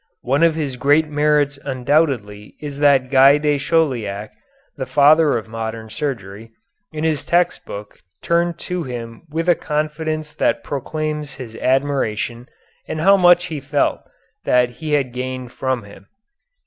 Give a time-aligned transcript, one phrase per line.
[0.23, 4.31] One of his great merits undoubtedly is that Guy de Chauliac,
[4.75, 6.49] the father of modern surgery,
[6.91, 12.49] in his text book turned to him with a confidence that proclaims his admiration
[12.87, 13.99] and how much he felt
[14.43, 16.07] that he had gained from him.